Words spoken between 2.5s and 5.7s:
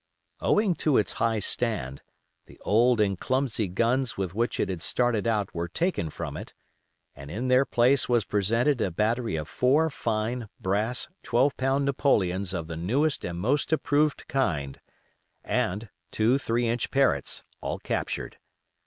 old and clumsy guns with which it had started out were